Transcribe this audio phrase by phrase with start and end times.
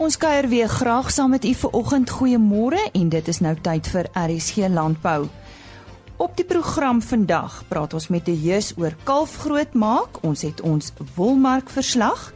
[0.00, 2.10] Ons kuier weer graag saam met u vir oggend.
[2.10, 5.26] Goeiemôre en dit is nou tyd vir RSG Landbou.
[6.16, 10.24] Op die program vandag praat ons met 'n heus oor kalfgroot maak.
[10.24, 12.32] Ons het ons wolmark verslag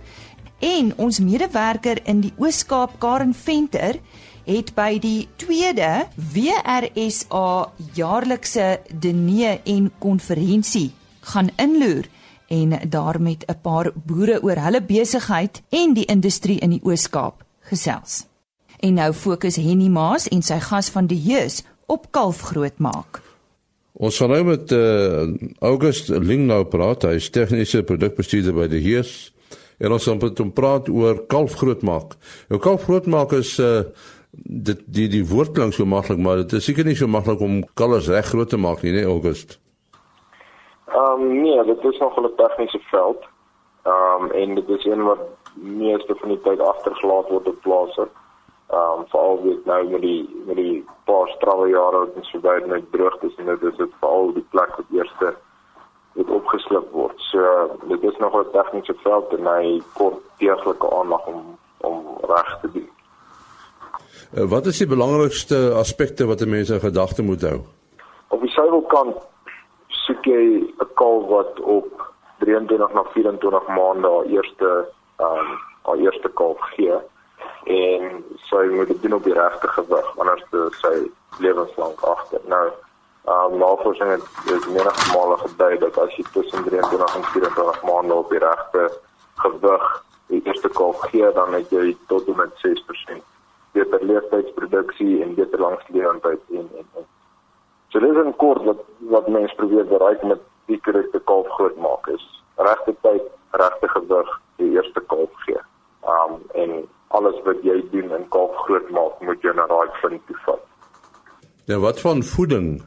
[0.58, 3.96] en ons medewerker in die Oos-Kaap Karen Venter
[4.44, 12.04] het by die tweede WRSA jaarlikse diner en konferensie gaan inloer
[12.48, 17.44] en daar met 'n paar boere oor hulle besigheid en die industrie in die Oos-Kaap
[17.70, 18.24] gesels.
[18.80, 23.20] En nou fokus Henny Maas en sy gas van die Jeus op kalf grootmaak.
[23.94, 25.28] Ons gaan nou met uh,
[25.62, 29.30] August Lingnou praat, hy is tegniese produkbestuurder by die Jeus.
[29.78, 32.16] En ons gaan met hom praat oor kalf grootmaak.
[32.50, 33.84] Nou kalf grootmaak is uh,
[34.34, 37.60] dit die die woord klink so maklik, maar dit is seker nie so maklik om
[37.78, 39.58] kalvers reg groot te maak nie, nee August.
[40.90, 43.22] Ehm um, nee, dit is nog 'n tegniese veld.
[43.82, 45.22] Ehm um, en dit is een wat
[45.54, 48.08] meeste van die tyd agtergelaat word op plase.
[48.72, 52.54] Ehm um, veral weet nou met die met die paar strawwe jare wat ons verby
[52.54, 55.34] het met droogtes en dit is dit veral die plek wat eerste
[56.14, 57.20] het opgeslip word.
[57.30, 57.40] So
[57.88, 62.70] dit is nog 'n tegniese veld en hy kort deeglike aandag om om reg te
[62.72, 62.90] doen.
[64.34, 67.60] Uh, wat is die belangrikste aspekte wat 'n mens in gedagte moet hou?
[68.28, 69.16] Op die suiwelkant
[69.88, 70.44] soek jy
[70.78, 74.86] 'n kalf wat op 23 na 24 maande haar eerste
[75.24, 76.96] um, haar eerste kalf gee
[77.64, 80.94] en sy moet dit doen op die regte gewig anders dan sy
[81.44, 82.40] lewenslank agter.
[82.52, 82.66] Nou
[83.34, 88.14] um, navorsing het dit menige male gedui dat as jy tussen 23 en 24 maande
[88.14, 88.88] op die regte
[89.44, 89.88] gewig
[90.32, 93.24] die eerste kalf gee dan het jy tot en met 6%
[93.72, 97.12] beter leefstydsproduksie en beter langslewendheid en en, en
[97.94, 102.08] So dis 'n kort wat wat mense probeer bereik met die korrekte kalf groot maak
[102.08, 102.24] is
[102.56, 105.60] regte tyd, regte gewig, die eerste kalf gee.
[106.14, 106.84] Um en
[107.16, 110.64] alles wat jy doen in kalf groot maak, moet jy na daai punt toe vat.
[111.70, 112.82] Ja, wat van voeding?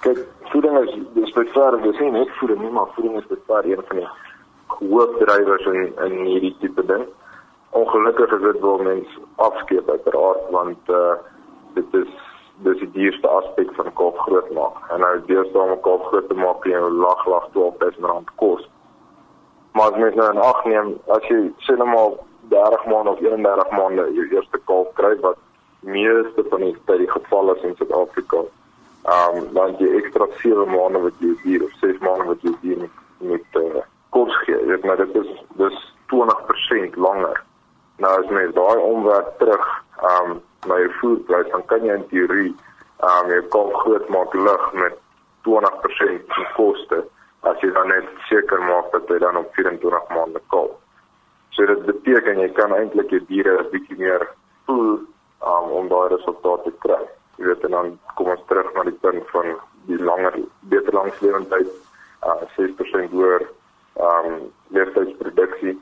[0.00, 0.20] Kyk,
[0.52, 4.02] voeding is dis beter, dis nie net voeding nie, maar voeding is beter een van
[4.02, 4.10] die
[4.78, 7.04] hoofdrywers in in hierdie tipe ding.
[7.70, 11.16] Ongelukkig is dit waar mense afskeep uiteraard want uh
[11.74, 12.14] dit is
[12.66, 14.78] dis die duurste aspek van kalf groot maak.
[14.90, 18.64] En nou deesdae om kalf groot te maak kan jy lag lag 12000 rand kos.
[19.78, 22.16] Maar as mens nou in ag neem as jy sê net maar
[22.50, 25.36] 30 maande of 31 maande jou eerste kalf kry wat
[25.86, 28.40] meeste van die tyd die geval is in Suid-Afrika.
[29.12, 32.54] Ehm um, dan jy ekstra 7 maande wat jy hier of 6 maande wat jy
[32.64, 32.96] hier met
[33.30, 33.84] met uh,
[34.16, 34.58] kos gee.
[34.74, 35.30] Ek maar dit is
[35.62, 35.76] dis
[36.14, 37.38] 20% langer.
[38.02, 39.68] Nou as mens daai omwerk terug
[40.00, 42.50] ehm um, na jou voerprys dan kan jy in teorie
[43.12, 44.98] um jou kalf groot maak lig met
[45.46, 47.00] 20% van koste
[47.46, 50.74] as jy dan net seker maak dat jy dan op 24 maande kalf.
[51.54, 54.28] So dit beteken jy kan eintlik jou diere 'n bietjie meer
[54.66, 54.98] voer
[55.42, 57.02] um, om daai resultate te kry.
[57.38, 59.54] Jy weet dan kom ons terug na die punt van
[59.86, 61.70] die langer beter langslewendheid
[62.26, 63.46] uh 6% hoër
[64.10, 65.74] um leefstydsproduksie.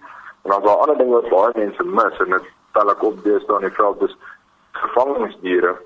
[0.45, 3.61] En dan daar ander dinge wat baie mense mis en dit tel ek op deesdae
[3.61, 4.17] in die veld is
[4.73, 5.77] vervangingsdiere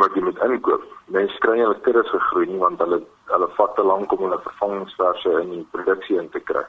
[0.00, 0.84] wat jy moet inkoop.
[1.14, 5.40] Mense kry hulle kuddes gegroei nie want hulle hulle vat te lank om hulle vervangingsverse
[5.40, 6.64] in die produksie in te kry.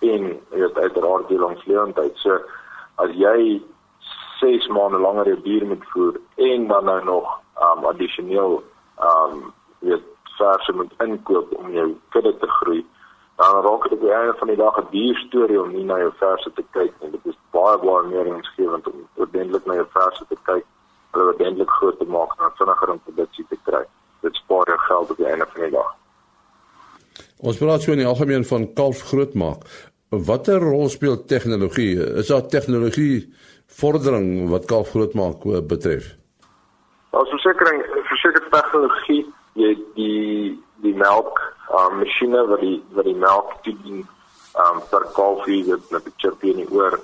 [0.00, 2.18] En jy weet uiteraard die langslewendheid.
[2.22, 2.40] So
[3.02, 3.62] as jy
[4.40, 8.62] 6 maande langer 'n dier moet voer en dan nou nog um addisioneel
[9.10, 10.04] um jy weet
[10.38, 12.84] verse moet inkoop om jou kudde te groei,
[13.36, 16.12] dan raak dit die einde van die dag 'n duur storie om nie na jou
[16.18, 17.10] verse te kyk nie.
[17.10, 20.64] Dit is baie baie meer insgewend om ordentlik na jou verse te kyk,
[21.12, 23.84] hulle ordentlik groot te maak en vinniger om produksie te kry.
[24.22, 25.92] Dit spaar jou geld op die einde van die dag.
[27.38, 29.66] Ons praat so in die algemeen van kalf groot maak.
[30.10, 31.96] Watter rol speel tegnologie?
[32.20, 33.26] Is daar tegnologie
[33.66, 36.14] vordering wat kalf groot maak eh, betref?
[37.16, 39.24] Ons versekering verseker tegnologie,
[39.56, 41.40] jy die die melk
[41.74, 44.04] um masjiene wat die wat die melk toedien
[44.64, 47.00] um per kalfie met met 'n chip in die oor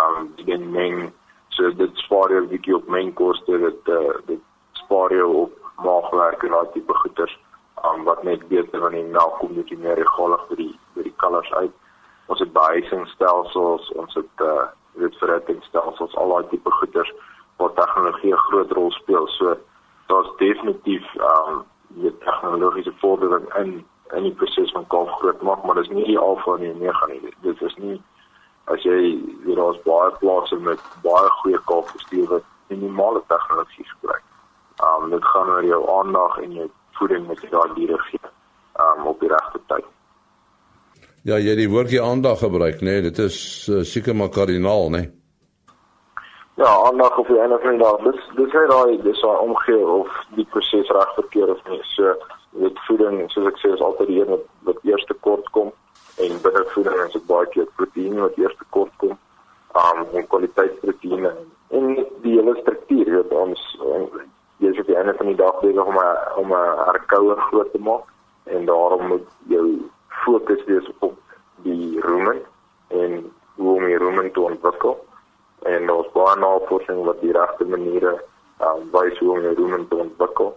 [0.00, 1.12] um die ding meng
[1.56, 4.40] so dit spaar jou 'n bietjie op mengkoste dit uh, dit
[4.72, 7.38] spaar jou op maagwerk en daai tipe goeders
[7.84, 11.16] um wat net beter van die melk kom net meer regalig vir die vir die
[11.16, 11.74] kalvers uit
[12.26, 14.68] ons het behuisingstelsels ons het uh
[15.02, 17.12] dit verrettingstelsels al daai tipe goeders
[17.56, 19.56] waar tegnologie 'n groot rol speel so
[20.08, 25.78] daar's definitief um die tegnologiese vordering in in die proses van kalf groot maak, maar
[25.80, 27.32] dis nie die alfa en die omega nie.
[27.44, 27.96] Dit is nie
[28.72, 28.98] as jy
[29.44, 34.22] hier daar's baie plase met baie goeie kalfbestuur wat minimale tegnologie gebruik.
[34.90, 38.32] Um dit gaan oor jou aandag en jou voeding met daai diere gee
[38.84, 39.88] um op die regte tyd.
[41.22, 42.96] Ja, jy die woordjie aandag gebruik, nê?
[42.98, 43.36] Nee, dit is
[43.70, 45.02] uh, seker maar kardinaal, nê?
[45.04, 45.10] Nee?
[46.54, 47.96] ja, aandag op die einde van die dag.
[47.96, 51.80] Dis dis net daai dis daai omgee of die proses reg verkeer of nie.
[51.94, 52.14] So
[52.62, 55.72] met voeding, soos ek sê, is altyd die een wat, wat eers kort kom
[56.22, 59.16] en binne voeding is dit baie keer proteïen wat eers kort kom.
[59.82, 61.32] Um en kwaliteit proteïene
[61.72, 63.62] en die hele struktuur, jy weet ons
[64.62, 66.10] jy is op die einde van die dag besig om 'n
[66.42, 68.04] om 'n herkouer groot te maak
[68.44, 69.66] en daarom moet jou
[70.24, 71.16] fokus wees op
[71.64, 72.42] die rumen
[72.88, 75.00] en hoe om die rumen te ontwikkel
[75.62, 78.16] en ons baie navorsing wat die regte maniere
[78.66, 80.52] um, wys hoe om die rumen te ontwikkel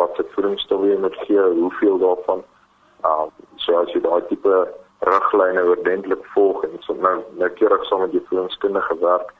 [0.00, 2.44] wat se voedingsstowwe jy moet gee hoeveel daarvan
[3.10, 3.32] um,
[3.64, 4.62] so as jy daai tipe
[5.08, 9.34] riglyne oordentlik volg en so nou nou keurig saam met jou voedingskundige werk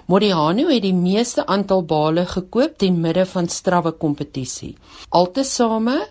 [0.05, 4.75] Modiano het die meeste aantal bale gekoop ten midde van strawwe kompetisie.
[5.09, 6.07] Altesaame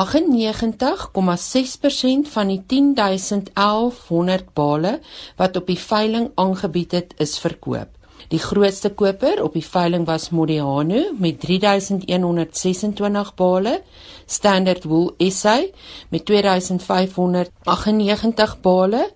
[0.00, 5.00] 98,6% van die 1011100 bale
[5.36, 7.88] wat op die veiling aangebied het, is verkoop.
[8.30, 13.82] Die grootste koper op die veiling was Modiano met 3126 bale,
[14.26, 15.60] Standard Wool SA
[16.08, 19.10] met 2598 bale,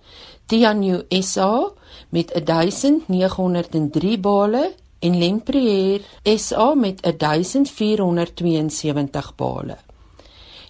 [0.47, 1.73] Tianyu SA
[2.11, 6.01] met 1903 bale en Lempriere
[6.37, 9.77] SA met 1472 bale.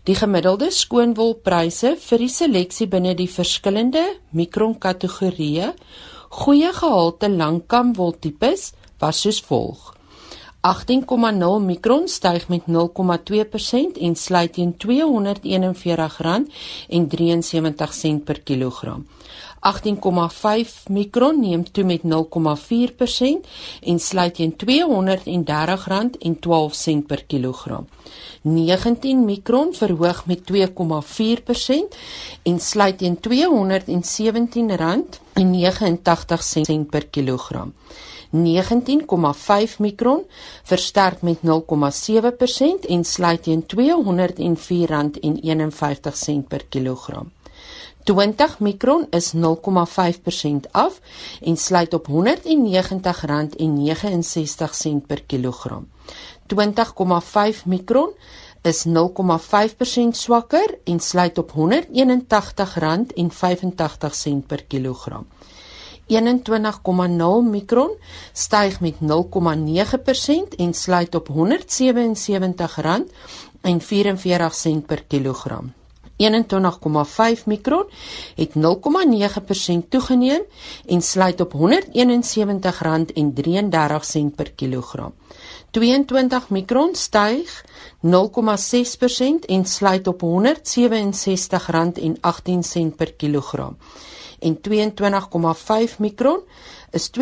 [0.05, 4.03] Die gemiddelde skoonwolpryse vir die seleksie binne die verskillende
[4.37, 5.71] mikron kategorieë
[6.43, 8.67] goeie gehalte langkamwoltipes
[9.01, 9.95] was soos volg:
[10.65, 12.73] 18,0 mikron styg met 0,2%
[14.01, 14.81] en sluit teen R241,73
[18.25, 19.07] per kilogram.
[19.65, 19.71] 18,5
[20.89, 22.07] mikron neem toe met 0,4%
[23.81, 24.59] en sluit teen R230,12
[27.07, 27.89] per kilogram.
[28.43, 30.53] 19 mikron verhoog met 2,4%
[32.43, 33.23] en sluit teen R217,89
[36.91, 37.75] per kilogram.
[38.35, 40.25] 19,5 mikron
[40.63, 41.47] versterk met 0,7%
[42.89, 43.69] en sluit teen R204,51
[46.49, 47.33] per kilogram.
[48.05, 49.41] 20 mikron is 0,5%
[50.71, 51.01] af
[51.41, 52.13] en sluit op R190,69
[55.07, 55.89] per kilogram.
[56.47, 56.57] 20,5
[57.65, 58.11] mikron
[58.63, 58.93] is 0,5%
[60.11, 61.57] swakker en sluit op R181,85
[64.47, 65.27] per kilogram.
[66.07, 66.17] 21,0
[67.51, 67.91] mikron
[68.33, 69.07] styg met 0,9%
[70.57, 71.35] en sluit op R177,44
[74.87, 75.73] per kilogram.
[76.17, 76.27] 21,5
[77.45, 77.85] mikron
[78.35, 78.61] het 0,9%
[79.89, 80.43] toegeneem
[80.87, 81.61] en sluit op R171,33
[84.35, 85.15] per kilogram.
[85.71, 87.65] 22 mikron styg
[88.07, 88.11] 0,6%
[89.47, 90.29] en sluit op R167,18
[92.97, 93.77] per kilogram.
[94.45, 96.41] En 22,5 mikron
[96.93, 97.21] is 2,2%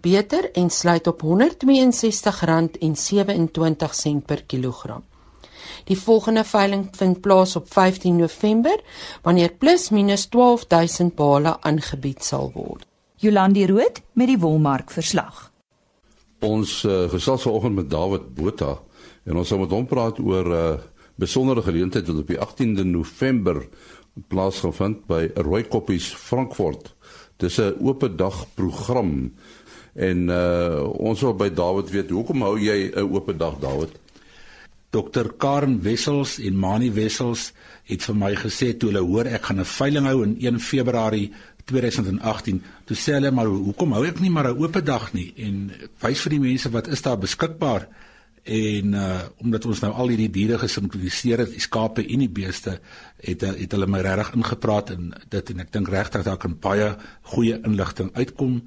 [0.00, 1.28] beter en sluit op R162,27
[4.26, 5.04] per kilogram.
[5.84, 8.80] Die volgende veiling vind plaas op 15 November
[9.22, 12.86] wanneer plus minus 12000 bale aangebied sal word.
[13.16, 15.52] Jolandi Rood met die wolmark verslag.
[16.44, 18.78] Ons uh, gesels vanoggend met David Botha
[19.24, 20.80] en ons gaan met hom praat oor 'n uh, eh,
[21.14, 23.68] besondere geleentheid wat op die 18de November
[24.28, 26.94] plaasgevind by Rooikoppies Frankfurt.
[27.36, 29.32] Dis 'n oop dag program
[29.94, 33.90] en uh, ons wil by David weet hoekom hou jy 'n oop dag David?
[34.90, 37.52] Dr Karen Wessels en Mani Wessels
[37.84, 41.32] het vir my gesê toe hulle hoor ek gaan 'n veiling hou in 1 Februarie
[41.66, 45.72] 2018 toe sê hulle maar hoekom hou ek nie maar 'n oop dag nie en
[46.00, 47.88] wys vir die mense wat is daar beskikbaar
[48.44, 52.78] en uh omdat ons nou al hierdie diere gesinkroniseer het, die skape en die beeste,
[53.24, 56.94] het het hulle my regtig ingepraat en dit en ek dink regtig daar kan baie
[57.34, 58.62] goeie inligting uitkom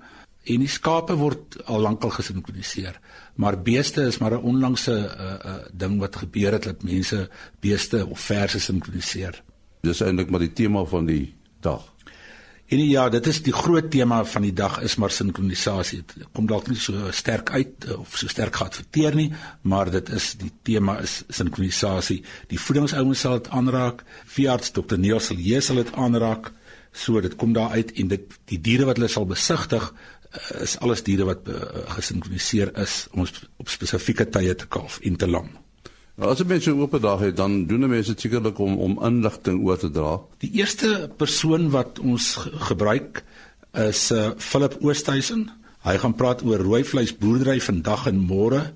[0.48, 3.00] en die skape word al lankal gesinkroniseer.
[3.36, 7.30] Maar beeste is maar 'n onlangse uh, uh ding wat gebeur het dat mense
[7.60, 9.44] beeste of verse sinkroniseer.
[9.82, 11.97] Dis eintlik maar die tema van die dag.
[12.68, 16.02] En ja, dit is die groot tema van die dag is maar sinkronisasie.
[16.04, 19.30] Dit kom dalk nie so sterk uit eh, of so sterk geadverteer nie,
[19.64, 22.20] maar dit is die tema is sinkronisasie.
[22.52, 24.04] Die voedingsouens sal dit aanraak.
[24.36, 25.00] Veearts Dr.
[25.00, 26.52] Neil hier sal dit aanraak.
[26.92, 30.76] So dit kom daar uit en dit die diere wat hulle sal besigtig eh, is
[30.84, 31.62] alles diere wat uh,
[31.96, 33.24] gesinkroniseer is om
[33.64, 35.54] op spesifieke tye te kalf en te lam.
[36.18, 39.64] Nou, as 'n mens 'n oop dag het, dan doen mense sekerlik om om inligting
[39.64, 40.20] oor te dra.
[40.38, 42.36] Die eerste persoon wat ons
[42.70, 43.24] gebruik
[43.74, 45.50] is uh Philip Oosthuizen.
[45.84, 48.74] Hy gaan praat oor rooi vleis boerdery vandag en môre.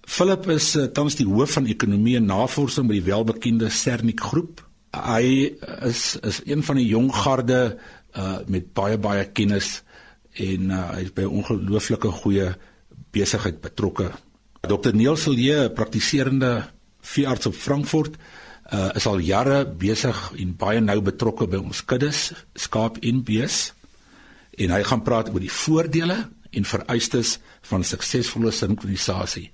[0.00, 4.60] Philip is uh, tans die hoof van ekonomie en navorsing by die welbekende Cernik groep.
[4.90, 7.78] Hy is is een van die jong garde
[8.16, 9.82] uh met baie baie kennis
[10.32, 12.52] en uh, hy is by ongelooflike goeie
[13.10, 14.12] besigheid betrokke.
[14.62, 16.68] Dr Neil Silje, praktiserende
[17.02, 18.14] veearts op Frankfurt,
[18.70, 23.72] uh, is al jare besig en baie nou betrokke by ons kuddes, skaap en bees.
[24.62, 26.20] En hy gaan praat oor die voordele
[26.54, 29.48] en vereistes van suksesvolle sinkronisasie.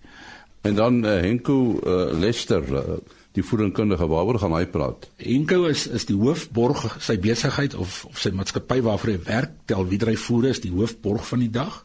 [0.68, 3.00] En dan uh, Henko uh, Lester, uh,
[3.32, 5.08] die voedingkundige waaroor gaan hy praat?
[5.24, 9.88] Henko is is die hoofborg sy besigheid of of sy maatskappy waarvoor hy werk, tel
[9.88, 11.84] wiedry voere is die hoofborg van die dag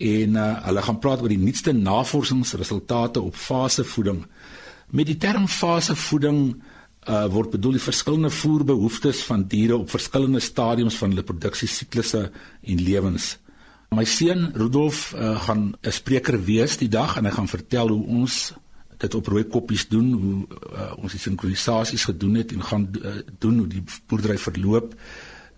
[0.00, 4.24] en uh, hulle gaan praat oor die nuutste navorsingsresultate op fasevoeding.
[4.96, 6.40] Met die term fasevoeding
[7.08, 12.30] uh, word bedoel die verskillende voerbehoeftes van diere op verskillende stadiums van hulle produksiesiklusse
[12.62, 13.36] en lewens.
[13.90, 18.06] My seun Rudolf uh, gaan 'n spreker wees die dag en hy gaan vertel hoe
[18.06, 18.52] ons
[19.00, 20.36] dit op rooi koppies doen, hoe
[20.76, 24.94] uh, ons die sinkronisasies gedoen het en gaan uh, doen hoe die boerdery verloop.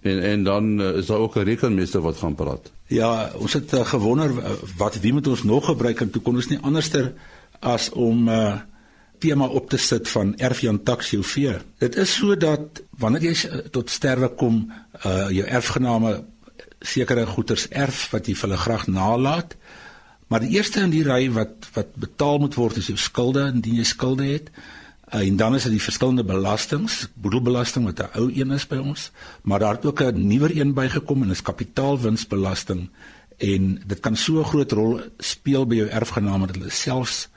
[0.02, 2.70] En en dan uh, is daar ook 'n rekenmeester wat gaan praat.
[2.86, 6.34] Ja, ons het uh, gewonder uh, wat wie moet ons nog gebruik en toe kon
[6.34, 7.12] ons nie anderster
[7.60, 8.60] as om 'n uh,
[9.18, 10.60] tema op te sit van erf
[11.10, 11.54] jou vee.
[11.78, 14.72] Dit is so dat wanneer jy tot sterwe kom,
[15.06, 16.24] uh, jou erfgename
[16.80, 19.56] sekere goederes erf wat jy vir hulle graag nalat.
[20.26, 23.78] Maar die eerste in die ry wat wat betaal moet word is jou skulde indien
[23.78, 24.50] jy skulde het.
[25.12, 28.76] Uh, en dan is dit die verskillende belastings, boedelbelasting wat 'n ou een is by
[28.76, 29.10] ons,
[29.42, 32.88] maar daar het ook 'n nuwer een bygekom en is kapitaalwinsbelasting
[33.36, 37.28] en dit kan so 'n groot rol speel by jou erfgename dat hulle selfs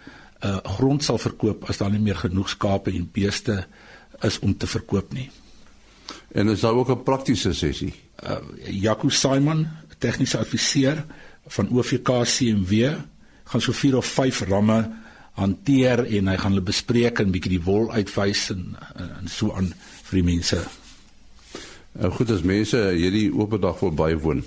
[0.45, 3.65] uh, grond sal verkoop as daar nie meer genoeg skape en beeste
[4.21, 5.29] is om te verkoop nie.
[6.31, 7.93] En is daar ook 'n praktiese sessie?
[8.23, 8.37] Uh,
[8.69, 9.67] Jaco Simon,
[9.97, 11.05] tegniese adviseur
[11.47, 12.95] van OVK CMW,
[13.43, 14.91] gaan so 4 of 5 ramme
[15.35, 19.73] hanteer en hy gaan hulle bespreek en bietjie die wol uitwys en en so aan
[20.07, 20.61] vir die mense.
[21.95, 24.43] Nou goed as mense hierdie oop dag wil bywoon,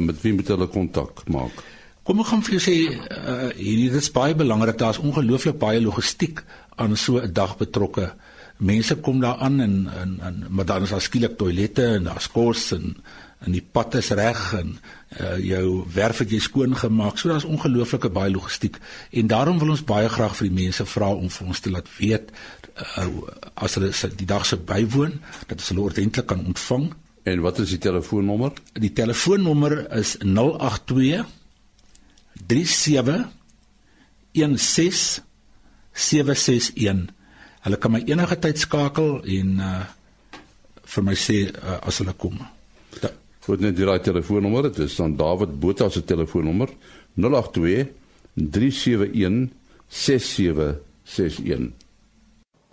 [0.00, 1.64] met wie moet hulle kontak maak?
[2.04, 5.80] Kom ek gaan vir jou sê uh, hierdie dit is baie belangrik daar's ongelooflik baie
[5.80, 6.42] logistiek
[6.76, 8.12] aan so 'n dag betrokke.
[8.58, 12.28] Mense kom daar aan en en, en maar dan is daar skielik toilette en daar's
[12.28, 12.96] kos en
[13.44, 14.74] en die pad is reg en
[15.20, 17.18] uh, jou werf het jy skoon gemaak.
[17.18, 18.78] So daar's ongelooflike baie logistiek
[19.10, 21.88] en daarom wil ons baie graag vir die mense vra om vir ons te laat
[21.98, 23.08] weet uh,
[23.54, 26.90] as hulle die dag se bywoon dat ons hulle ordentlik kan ontvang.
[27.24, 28.52] En wat is die telefoonnommer?
[28.76, 31.24] Die telefoonnommer is 082
[32.48, 33.28] 37
[34.34, 35.22] 16
[35.94, 37.04] 761.
[37.64, 39.84] Hulle kan my enige tyd skakel en uh
[40.94, 42.36] vir my sê uh, as hulle kom.
[43.44, 46.70] Goed net die telefoonnommer, dit is dan David Botha se telefoonnommer
[47.14, 47.90] 082
[48.32, 49.50] 371
[49.88, 51.72] 6761.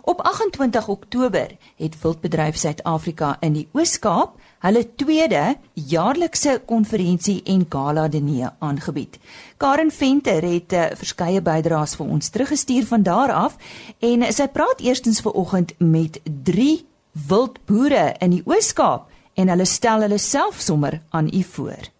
[0.00, 5.42] Op 28 Oktober het Wildbedryf Suid-Afrika in die Oos-Kaap hulle tweede
[5.74, 9.20] jaarlikse konferensie en gala diner aangebied.
[9.60, 13.60] Karen Venter het uh, verskeie bydraes vir ons teruggestuur van daar af
[14.00, 16.80] en sy praat eerstens vanoggend met 3
[17.28, 21.90] wildboere in die Oos-Kaap en hulle stel hulle self sommer aan u voor.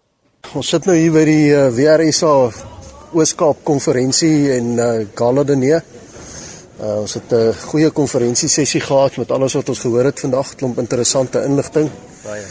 [0.53, 2.33] Ons sit nou hier by die uh, eh, WRSA
[3.13, 5.83] Ooskaap konferensie en uh, gala diner.
[6.81, 10.55] Uh, ons het 'n goeie konferensie sessie gehad met alles wat ons gehoor het vandag,
[10.55, 11.89] klomp interessante inligting.
[12.23, 12.43] Baie.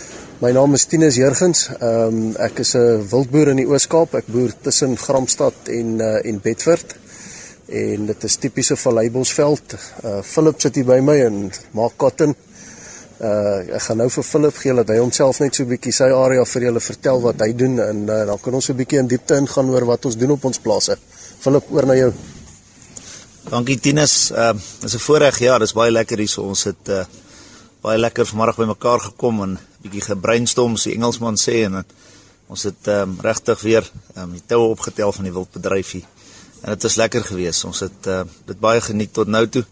[0.42, 1.68] My naam is Tinus Jurgens.
[1.68, 4.14] Ehm um, ek is 'n wildboer in die Ooskaap.
[4.14, 6.96] Ek boer tussen Gramstad en uh, en Bedford.
[7.68, 9.74] En dit is tipiese valleibosveld.
[10.04, 12.34] Uh Philip sit hier by my en maak cotton.
[13.20, 16.10] Uh ek gaan nou vir Philip gee dat hy homself net so 'n bietjie sy
[16.10, 19.08] area vir julle vertel wat hy doen en uh, dan kan ons 'n bietjie in
[19.08, 20.96] diepte ingaan oor wat ons doen op ons plase.
[21.40, 22.12] Philip, oor na jou.
[23.50, 24.30] Dankie Tinus.
[24.30, 25.38] Ehm uh, is 'n voorreg.
[25.38, 26.42] Ja, dis baie lekker hier so.
[26.42, 27.04] Ons het uh,
[27.82, 31.84] baie lekker vanoggend bymekaar gekom en bietjie gebrainstorm, so Engelsman sê en
[32.46, 36.06] ons het ehm um, regtig weer ehm um, die toue opgetel van die wildbedryf hier.
[36.62, 37.64] En dit is lekker geweest.
[37.64, 39.64] Ons het uh, dit baie geniet tot nou toe.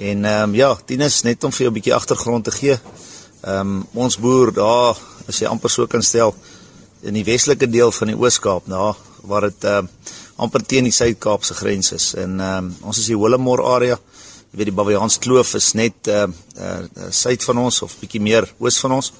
[0.00, 2.78] En ehm um, ja, Tinus net om vir jou 'n bietjie agtergrond te gee.
[3.44, 4.96] Ehm um, ons boer daar,
[5.28, 6.34] as jy amper so kan stel,
[7.02, 9.90] in die westelike deel van die Oos-Kaap, daar waar dit ehm uh,
[10.36, 12.14] amper teen die Suid-Kaapse grens is.
[12.14, 13.98] En ehm um, ons is die Hollemore area.
[14.50, 18.20] Jy weet die Baviaans Kloof is net ehm uh, uh, suid van ons of bietjie
[18.20, 19.12] meer oos van ons.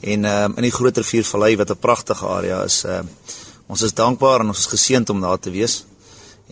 [0.00, 2.84] En ehm um, in die Groter Viervallei wat 'n pragtige area is.
[2.84, 5.84] Ehm uh, ons is dankbaar en ons is geseënd om daar te wees.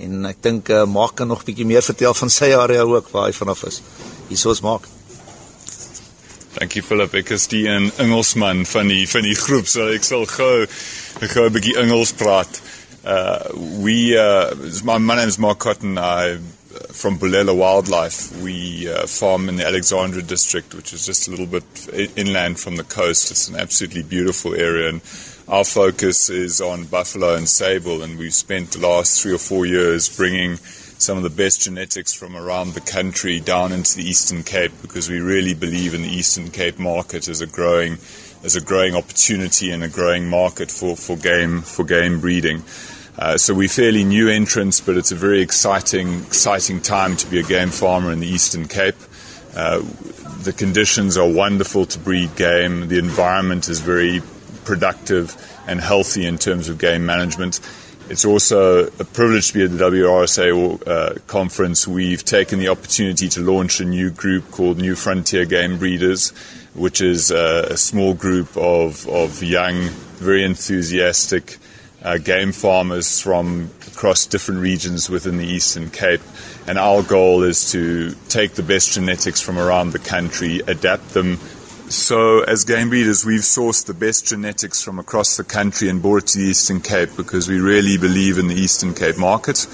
[0.01, 3.29] En ek dink uh, Mark kan nog bietjie meer vertel van sy area ook waar
[3.29, 3.81] hy vanaf is.
[4.29, 4.89] Hiersoos Mark.
[6.57, 10.27] Dankie Philip, ek is die een Engelsman van die van die groep, so ek sal
[10.27, 10.67] gou
[11.21, 12.63] gou 'n bietjie Engels praat.
[13.05, 13.39] Uh,
[13.81, 14.53] we, uh,
[14.85, 15.97] my, my name is Mark Cotton.
[15.97, 16.39] I
[16.93, 18.43] from Bulela Wildlife.
[18.43, 21.65] We uh, farm in the Alexandra district, which is just a little bit
[22.17, 23.31] inland from the coast.
[23.31, 25.01] It's an absolutely beautiful area, and
[25.51, 28.03] our focus is on buffalo and sable.
[28.03, 32.13] And we've spent the last three or four years bringing some of the best genetics
[32.13, 36.09] from around the country down into the Eastern Cape because we really believe in the
[36.09, 37.99] Eastern Cape market as a growing
[38.45, 42.63] as a growing opportunity and a growing market for, for game for game breeding.
[43.19, 47.41] Uh, so we're fairly new entrants, but it's a very exciting exciting time to be
[47.41, 48.95] a game farmer in the Eastern Cape.
[49.57, 49.83] Uh,
[50.43, 52.87] the conditions are wonderful to breed game.
[52.87, 54.23] The environment is very
[54.65, 55.37] productive
[55.67, 57.61] and healthy in terms of game management.
[58.09, 61.87] It's also a privilege to be at the WRSA uh, conference.
[61.87, 66.33] We've taken the opportunity to launch a new group called New Frontier Game Breeders
[66.75, 69.89] which is uh, a small group of, of young,
[70.19, 71.59] very enthusiastic
[72.03, 76.23] uh, game farmers from across different regions within the Eastern Cape.
[76.67, 81.39] And our goal is to take the best genetics from around the country, adapt them.
[81.91, 86.23] So, as game breeders, we've sourced the best genetics from across the country and brought
[86.23, 89.67] it to the Eastern Cape because we really believe in the Eastern Cape market.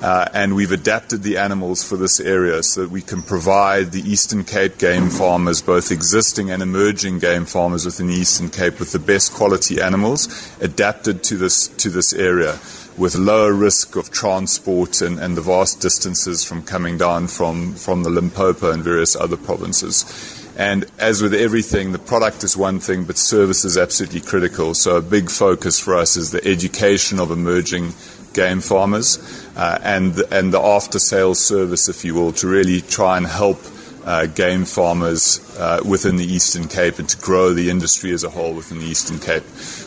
[0.00, 4.08] Uh, and we've adapted the animals for this area so that we can provide the
[4.08, 8.92] Eastern Cape game farmers, both existing and emerging game farmers within the Eastern Cape, with
[8.92, 10.28] the best quality animals
[10.60, 12.60] adapted to this to this area,
[12.96, 18.04] with lower risk of transport and, and the vast distances from coming down from from
[18.04, 20.35] the Limpopo and various other provinces.
[20.56, 24.74] And as with everything, the product is one thing, but service is absolutely critical.
[24.74, 27.92] So a big focus for us is the education of emerging
[28.32, 29.18] game farmers
[29.56, 33.58] uh, and and the after sales service, if you will, to really try and help
[34.06, 38.30] uh, game farmers uh, within the Eastern Cape and to grow the industry as a
[38.30, 39.42] whole within the Eastern Cape.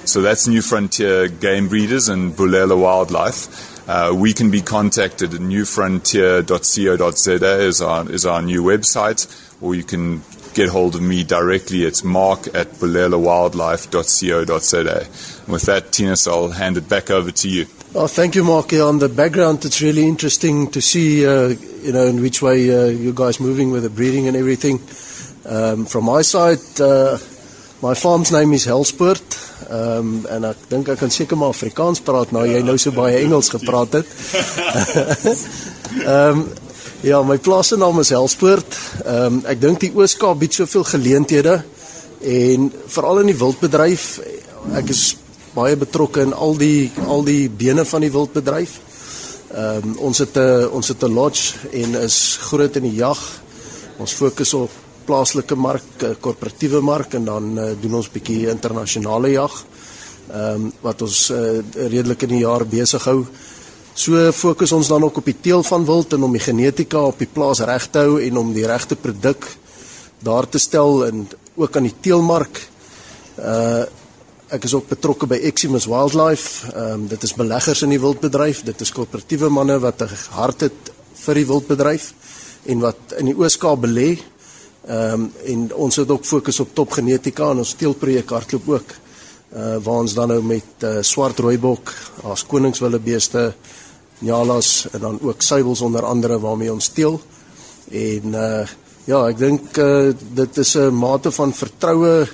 [0.06, 3.80] So that's New Frontier Game Breeders and Bulela Wildlife.
[3.88, 9.26] Uh, we can be contacted at newfrontier.co.za is our, is our new website,
[9.62, 10.22] or you can
[10.60, 11.86] get hold of me directly.
[11.86, 15.08] It's mark at bulelawildlife.co.za.
[15.44, 17.66] And with that, Tinas, I'll hand it back over to you.
[17.96, 18.74] Oh, thank you, Mark.
[18.74, 22.70] Yeah, on the background, it's really interesting to see, uh, you know, in which way
[22.70, 24.82] uh, you guys moving with the breeding and everything.
[25.46, 27.18] Um, from my side, uh,
[27.82, 29.24] my farm's name is Helspoort,
[29.72, 33.24] um, en ek dink ek kan seker maar Afrikaans praat nou jy nou so baie
[33.24, 34.08] Engels gepraat het.
[36.04, 36.69] Ehm um,
[37.02, 38.76] ja, my plaas se naam is Helspoort.
[39.06, 41.62] Ehm um, ek dink die Oos-Kaap bied soveel geleenthede
[42.20, 44.08] en veral in die wildbedryf.
[44.76, 45.16] Ek is
[45.56, 48.80] baie betrokke in al die al die bene van die wildbedryf.
[49.54, 53.20] Ehm um, ons het 'n ons het 'n lodge en is groot in die jag.
[53.98, 54.72] Ons fokus op
[55.06, 59.66] plaaslike mark, korporatiewe mark en dan uh, doen ons bietjie internasionale jag.
[60.32, 63.26] Ehm um, wat ons uh, redelik in die jaar besig hou.
[64.00, 67.20] So fokus ons dan ook op die teel van wild en om die genetika op
[67.20, 69.44] die plaas reg te hou en om die regte produk
[70.24, 71.26] daar te stel en
[71.60, 72.62] ook aan die teelmark.
[73.38, 73.88] Uh
[74.50, 76.72] Ek is ook betrokke by Eximus Wildlife.
[76.72, 78.64] Ehm um, dit is beleggers in die wildbedryf.
[78.66, 82.14] Dit is koöperatiewe manne wat 'n hart het vir die wildbedryf
[82.66, 84.18] en wat in die Oos-Kaap belê.
[84.88, 88.90] Ehm um, en ons het ook fokus op topgenetika en ons teelprojek hardloop ook.
[89.54, 93.54] Uh waar ons dan nou met uh, swart rooibok, as koningswillebeeste,
[94.20, 97.20] nyalas en dan ook suiwels onder andere waarmee ons teel.
[97.92, 98.68] En uh
[99.10, 102.28] ja, ek dink uh, dit is 'n mate van vertroue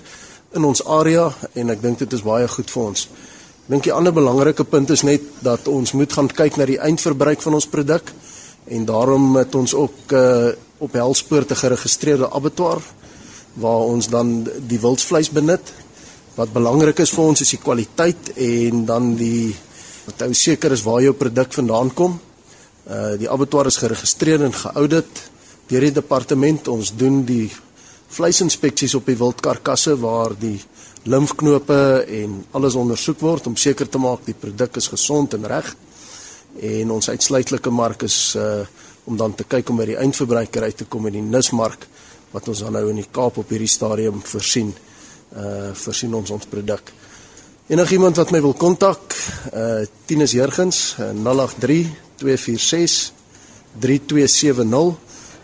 [0.52, 3.08] in ons area en ek dink dit is baie goed vir ons.
[3.66, 6.80] Ek dink die ander belangrike punt is net dat ons moet gaan kyk na die
[6.80, 8.12] eindverbruik van ons produk
[8.68, 12.82] en daarom het ons ook uh, op Helspoorte geregistreerde abattoir
[13.54, 15.74] waar ons dan die wildsvleis benut.
[16.36, 19.56] Wat belangrik is vir ons is die kwaliteit en dan die
[20.06, 22.20] wat ou seker is waar jou produk vandaan kom.
[22.86, 25.24] Uh die abattoir is geregistreer en geaudit
[25.70, 26.68] deur die departement.
[26.68, 27.50] Ons doen die
[28.16, 30.60] vleisinspeksies op die wildkarkasse waar die
[31.10, 35.74] limfknope en alles ondersoek word om seker te maak die produk is gesond en reg.
[36.62, 38.66] En ons uitsluitlike mark is uh
[39.06, 41.84] om dan te kyk om by die eindverbruiker uit te kom met die nismark
[42.32, 44.72] wat ons dan nou in die Kaap op hierdie stadium voorsien.
[45.38, 46.90] Uh voorsien ons ons produk.
[47.66, 49.16] Enigiemand wat my wil kontak,
[49.50, 51.88] uh Tinus Jurgens, uh, 083
[52.22, 53.14] 246
[53.82, 54.92] 3270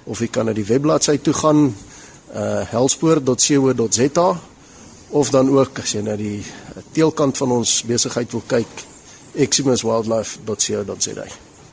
[0.05, 4.27] of jy kan na die webbladsy toe gaan uh helspoor.co.za
[5.09, 6.43] of dan ook as jy na die
[6.93, 8.83] teelkant van ons besigheid wil kyk
[9.41, 11.25] eximuswildlife.co.za.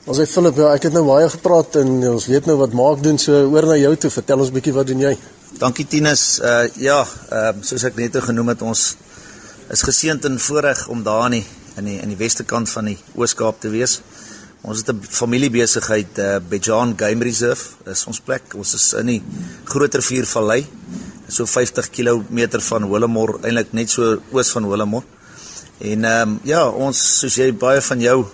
[0.09, 3.21] Ons het Philip, ek het nou baie gepraat en ons weet nou wat maak doen
[3.21, 4.11] so oor na jou toe.
[4.17, 5.13] Vertel ons bietjie wat doen jy?
[5.61, 6.41] Dankie Tinus.
[6.41, 8.95] Uh ja, ehm uh, soos ek net genoem het, ons
[9.73, 11.47] is geseënd en voorreg om daar in die
[11.79, 14.01] in die in die weste kant van die Oos-Kaap te wees.
[14.63, 18.43] Ons het 'n familiebesigheid, uh, Bejan Game Reserve, is ons plek.
[18.55, 19.23] Ons is in die
[19.65, 20.67] Groter Viervallei,
[21.29, 25.05] so 50 km van Hollemor, eintlik net so oos van Hollemor.
[25.79, 28.27] En ehm um, ja, ons soos jy baie van jou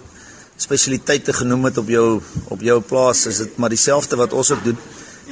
[0.56, 4.64] spesialiteite genoem het op jou op jou plaas, is dit maar dieselfde wat ons ook
[4.64, 4.78] doen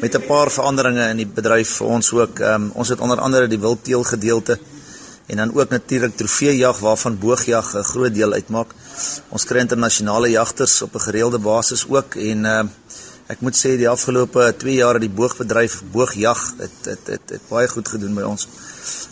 [0.00, 2.40] met 'n paar veranderinge in die bedryf vir ons ook.
[2.40, 4.58] Ehm um, ons het onder andere die wildteel gedeelte
[5.26, 8.70] en dan ook natuurlik trofeejag waarvan boogjag 'n groot deel uitmaak.
[9.28, 12.62] Ons kry internasionale jagters op 'n gereelde basis ook en uh,
[13.26, 17.48] ek moet sê die afgelope 2 jaar het die boogbedryf boogjag het het het, het
[17.48, 18.48] baie goed gedoen by ons.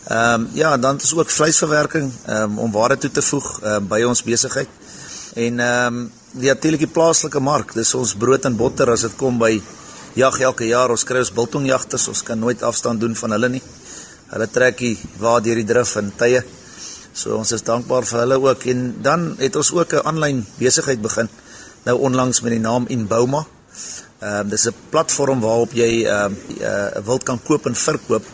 [0.08, 4.02] Ehm um, ja, dan is ook vleisverwerking um, om ware toe te voeg uh, by
[4.02, 4.68] ons besigheid.
[5.34, 9.38] En ehm um, die natuurlike plaaslike mark, dis ons brood en botter as dit kom
[9.38, 9.62] by
[10.14, 10.90] jag elke jaar.
[10.90, 13.62] Ons kry ons biltongjagters, ons kan nooit afstand doen van hulle nie.
[14.30, 16.42] Hulle trekkie waar deur die drif en tye.
[17.12, 21.02] So ons is dankbaar vir hulle ook en dan het ons ook 'n aanlyn besigheid
[21.02, 21.28] begin
[21.84, 23.46] nou onlangs met die naam Inbouma.
[24.20, 27.74] Ehm um, dis 'n platform waarop jy ehm um, 'n uh, wild kan koop en
[27.74, 28.24] verkoop.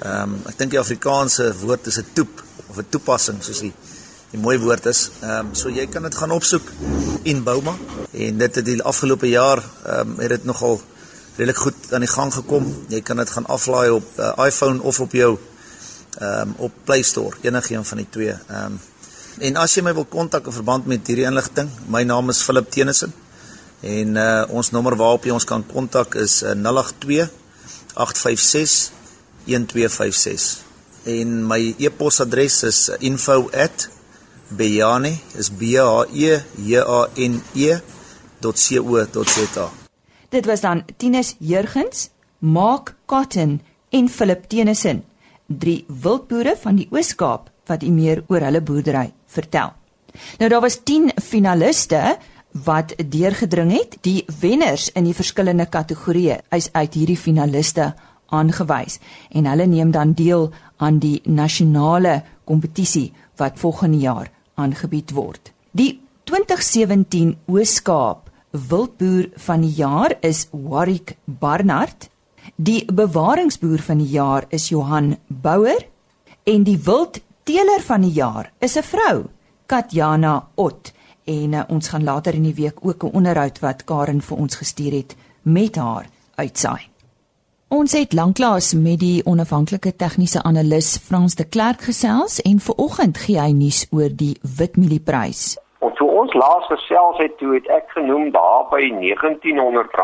[0.00, 3.72] Ehm um, ek dink die Afrikaanse woord is 'n toep of 'n toepassing soos die
[4.30, 5.10] die mooi woord is.
[5.20, 6.62] Ehm um, so jy kan dit gaan opsoek
[7.22, 7.74] Inbouma
[8.12, 10.80] en dit het die afgelope jaar ehm um, het dit nogal
[11.36, 12.84] redelik goed aan die gang gekom.
[12.88, 15.38] Jy kan dit gaan aflaai op uh, iPhone of op jou
[16.16, 18.32] ehm um, op Play Store, enige een van die twee.
[18.32, 18.80] Ehm um,
[19.38, 22.70] en as jy my wil kontak in verband met hierdie inligting, my naam is Philip
[22.72, 23.12] Tenison
[23.84, 27.28] en uh, ons nommer waarop jy ons kan kontak is uh, 082
[27.94, 28.90] 856
[29.46, 30.64] 1256.
[31.04, 33.58] En my e-posadres is info@bejane
[35.36, 38.46] is b h e j a n e.co.za.
[40.28, 45.04] Dit was dan Tinus Jurgens, Mark Cotton en Philip Tenison,
[45.46, 49.72] drie wildboere van die Oos-Kaap wat u meer oor hulle boerdery vertel.
[50.38, 52.16] Nou daar was 10 finaliste
[52.64, 53.98] wat deurgedring het.
[54.00, 57.92] Die wenners in die verskillende kategorieë is uit hierdie finaliste
[58.34, 58.98] aangewys
[59.30, 60.50] en hulle neem dan deel
[60.82, 65.52] aan die nasionale kompetisie wat volgende jaar aangebied word.
[65.70, 68.25] Die 2017 Oos-Kaap
[68.68, 72.08] wildboer van die jaar is Warwick Barnard.
[72.56, 75.86] Die bewaringsboer van die jaar is Johan Bouwer
[76.44, 79.24] en die wildteeler van die jaar is 'n vrou,
[79.66, 80.92] Katjana Ot.
[81.24, 84.54] En uh, ons gaan later in die week ook 'n onderhoud wat Karen vir ons
[84.54, 86.88] gestuur het met haar uitsaai.
[87.68, 93.18] Ons het lanklaas met die onafhanklike tegniese analis Frans de Klerk gesels en ver oggend
[93.18, 95.56] gee hy nuus oor die Witmielie-prys.
[95.56, 95.65] Want toe
[96.26, 99.94] ons laas gesels het, toe het ek genoem daar by R1900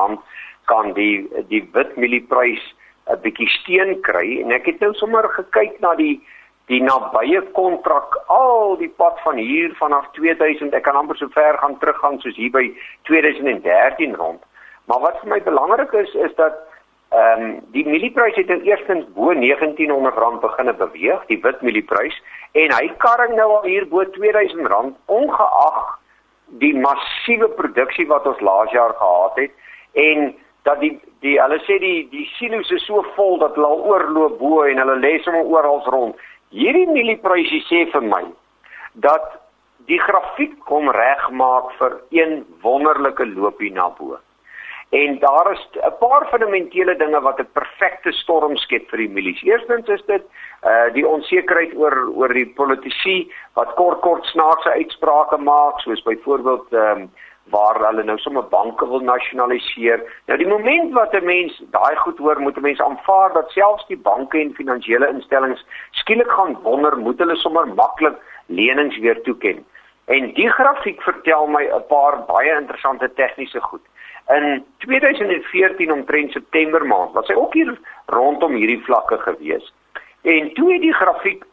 [0.71, 2.63] kan die die wit mielieprys
[3.11, 6.21] 'n bietjie steen kry en ek het nou sommer gekyk na die
[6.71, 11.59] die nabye kontrak al die pad van hier vanaf 2000 ek kan amper so ver
[11.59, 12.71] gaan teruggaan soos hier by
[13.11, 14.41] 2013 rond.
[14.87, 16.55] Maar wat vir my belangrik is is dat
[17.13, 22.15] Ehm um, die mielieprys het nou eerstens bo R1900 begine beweeg, die wit mielieprys,
[22.53, 25.99] en hy karring nou al hier bo R2000 ongeag
[26.61, 29.53] die massiewe produksie wat ons laas jaar gehad het
[29.93, 30.35] en
[30.69, 30.93] dat die
[31.25, 34.81] die hulle sê die die silo's is so vol dat hulle al oorloop bo en
[34.83, 36.19] hulle lê sommer oral rond.
[36.51, 38.25] Hierdie mielieprysie sê vir my
[39.07, 39.39] dat
[39.89, 44.19] die grafiek kom regmaak vir een wonderlike loopie na bo.
[44.93, 49.43] En daar is 'n paar fundamentele dinge wat 'n perfekte storm skep vir die milies.
[49.43, 50.23] Eerstens is dit
[50.65, 56.73] uh die onsekerheid oor oor die politici wat kort kort snaakse uitsprake maak, soos byvoorbeeld
[56.73, 57.11] ehm um,
[57.45, 60.03] waar hulle nou sommer banke wil nasionaliseer.
[60.27, 63.87] Nou die oomblik wat 'n mens daai goed hoor, moet 'n mens aanvaar dat selfs
[63.87, 69.65] die banke en finansiële instellings skielik gaan wonder, moet hulle sommer maklik lenings weer toeken.
[70.05, 73.83] En die grafiek vertel my 'n paar baie interessante tegniese goed.
[74.29, 79.73] In 2014 omtrent September maand was hy ook hier rondom hierdie vlakke gewees.
[80.23, 81.45] En toe het die grafiek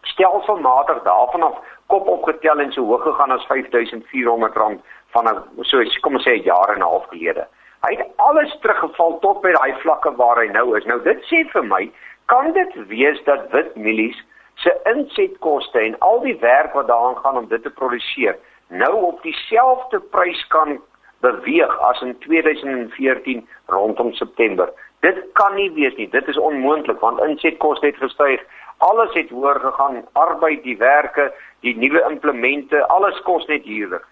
[0.00, 4.80] stelselmatig daarvan af kop opgetel en so hoog gegaan as R5400
[5.14, 7.46] van 'n so kom ons sê 'n jaar en 'n half gelede.
[7.86, 10.84] Hy het alles teruggeval tot by daai vlakke waar hy nou is.
[10.84, 11.92] Nou dit sê vir my,
[12.26, 14.24] kan dit wees dat wit mielies
[14.54, 18.36] se insetkoste en al die werk wat daaraan gaan om dit te produseer
[18.68, 20.80] nou op dieselfde prys kan
[21.26, 24.72] beweeg as in 2014 rondom September.
[25.06, 26.08] Dit kan nie wees nie.
[26.10, 28.42] Dit is onmoontlik want insetkoste het gestyg.
[28.78, 30.02] Alles het hoër gegaan.
[30.12, 34.02] Arbeid, die werke, die nuwe implemente, alles kos net huurder.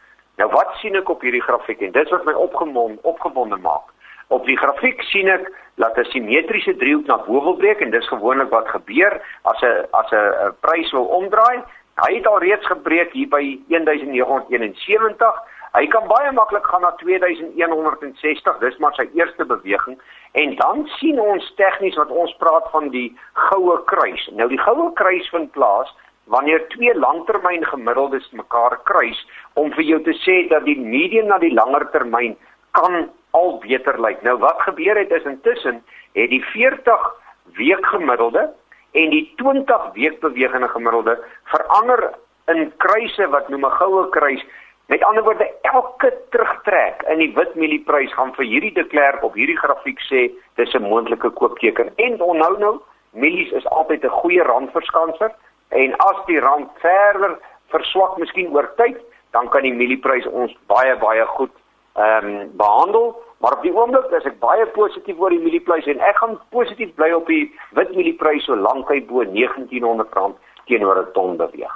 [0.41, 3.93] Nou wat sien ek op hierdie grafiek en dit wat my opgemond opgewonde maak.
[4.35, 8.09] Op die grafiek sien ek dat 'n simmetriese driehoek na bo wil breek en dis
[8.09, 11.63] gewoonlik wat gebeur as 'n as 'n prys wil omdraai.
[11.95, 15.35] Hy het al reeds gebreek hier by 1971.
[15.75, 18.59] Hy kan baie maklik gaan na 2160.
[18.63, 19.99] Dis maar sy eerste beweging
[20.39, 23.09] en dan sien ons tegnies wat ons praat van die
[23.49, 24.29] goue kruis.
[24.39, 25.91] Nou die goue kruis vind plaas
[26.31, 29.19] wanneer twee langtermyn gemiddeldes mekaar kruis
[29.59, 32.39] om vir jou te sê dat die medium na die langer termyn
[32.79, 34.23] kan al beter lyk.
[34.23, 35.83] Nou wat gebeur het is intussen
[36.15, 37.11] het die 40
[37.59, 38.47] week gemiddelde
[38.95, 41.19] en die 20 week bewegende gemiddelde
[41.51, 42.13] verander
[42.47, 44.45] in kruise wat noem 'n goue kruis.
[44.87, 49.57] Met ander woorde, elke terugtrek in die wit mielieprys gaan vir hierdie deklerk op hierdie
[49.57, 51.93] grafiek sê dis 'n moontlike koopteken.
[51.97, 55.33] En onthou nou, mielies is altyd 'n goeie randverskanser
[55.69, 60.97] en as die rand verder verswak miskien oor tyd, dan kan die mielieprys ons baie
[60.97, 61.53] baie goed
[61.95, 65.99] ehm um, behandel Maar op die oomblik is ek baie positief oor die mielieprys en
[66.09, 67.43] ek gaan positief bly op die
[67.77, 70.39] wit mielieprys solank hy bo R1900
[70.71, 71.75] teenoor 'n ton beweeg.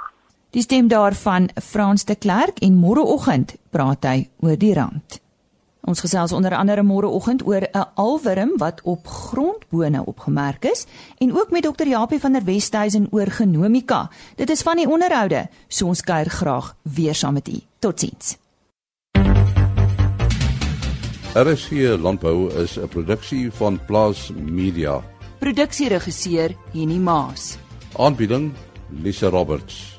[0.49, 5.19] Die stem daarvan Frans de Klerk en môreoggend praat hy oor die rand.
[5.85, 10.85] Ons gesels onder andere môreoggend oor 'n alwurm wat op grondbone opgemerk is
[11.17, 14.09] en ook met dokter Japie van der Westhuizen oor genomika.
[14.35, 17.59] Dit is van die onderhoude, so ons kuier graag weer saam met u.
[17.79, 18.37] Totsiens.
[21.33, 25.03] RSC Landbou is 'n produksie van Plaas Media.
[25.39, 27.57] Produksieregisseur Henny Maas.
[27.97, 28.53] Aanbieding
[29.03, 29.98] Lisa Roberts.